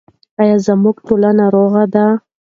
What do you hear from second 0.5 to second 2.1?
زموږ ټولنه روغه ده؟